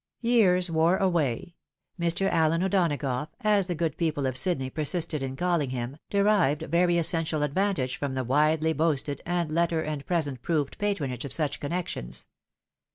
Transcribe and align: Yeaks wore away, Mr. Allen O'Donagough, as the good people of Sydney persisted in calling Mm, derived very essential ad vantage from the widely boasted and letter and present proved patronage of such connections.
Yeaks 0.23 0.67
wore 0.67 0.97
away, 0.97 1.53
Mr. 1.99 2.27
Allen 2.31 2.63
O'Donagough, 2.63 3.27
as 3.41 3.67
the 3.67 3.75
good 3.75 3.97
people 3.97 4.25
of 4.25 4.35
Sydney 4.35 4.71
persisted 4.71 5.21
in 5.21 5.35
calling 5.35 5.69
Mm, 5.69 5.99
derived 6.09 6.63
very 6.71 6.97
essential 6.97 7.43
ad 7.43 7.53
vantage 7.53 7.97
from 7.97 8.15
the 8.15 8.23
widely 8.23 8.73
boasted 8.73 9.21
and 9.27 9.51
letter 9.51 9.83
and 9.83 10.03
present 10.07 10.41
proved 10.41 10.79
patronage 10.79 11.23
of 11.23 11.31
such 11.33 11.59
connections. 11.59 12.25